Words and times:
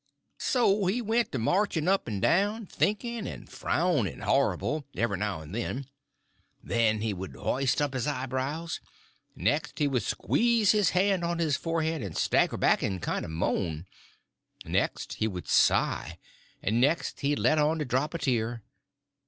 So 0.39 0.87
he 0.87 0.99
went 0.99 1.31
to 1.31 1.37
marching 1.37 1.87
up 1.87 2.07
and 2.07 2.19
down, 2.19 2.65
thinking, 2.65 3.27
and 3.27 3.47
frowning 3.47 4.21
horrible 4.21 4.83
every 4.97 5.17
now 5.19 5.41
and 5.41 5.53
then; 5.53 5.85
then 6.63 7.01
he 7.01 7.13
would 7.13 7.35
hoist 7.35 7.79
up 7.83 7.93
his 7.93 8.07
eyebrows; 8.07 8.79
next 9.35 9.77
he 9.77 9.87
would 9.87 10.01
squeeze 10.01 10.71
his 10.71 10.89
hand 10.97 11.23
on 11.23 11.37
his 11.37 11.55
forehead 11.55 12.01
and 12.01 12.17
stagger 12.17 12.57
back 12.57 12.81
and 12.81 12.99
kind 12.99 13.23
of 13.23 13.29
moan; 13.29 13.85
next 14.65 15.13
he 15.21 15.27
would 15.27 15.47
sigh, 15.47 16.17
and 16.63 16.81
next 16.81 17.19
he'd 17.19 17.37
let 17.37 17.59
on 17.59 17.77
to 17.77 17.85
drop 17.85 18.15
a 18.15 18.17
tear. 18.17 18.63